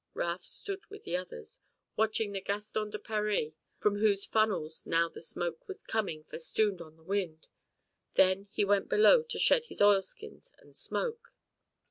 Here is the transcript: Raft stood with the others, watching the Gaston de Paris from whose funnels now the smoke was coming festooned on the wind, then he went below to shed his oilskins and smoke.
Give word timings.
Raft 0.15 0.45
stood 0.45 0.87
with 0.87 1.03
the 1.03 1.15
others, 1.15 1.59
watching 1.95 2.31
the 2.31 2.41
Gaston 2.41 2.89
de 2.89 2.97
Paris 2.97 3.53
from 3.77 3.99
whose 3.99 4.25
funnels 4.25 4.87
now 4.87 5.07
the 5.07 5.21
smoke 5.21 5.67
was 5.67 5.83
coming 5.83 6.23
festooned 6.23 6.81
on 6.81 6.95
the 6.95 7.03
wind, 7.03 7.45
then 8.15 8.47
he 8.51 8.65
went 8.65 8.89
below 8.89 9.21
to 9.21 9.37
shed 9.37 9.65
his 9.65 9.79
oilskins 9.79 10.53
and 10.57 10.75
smoke. 10.75 11.35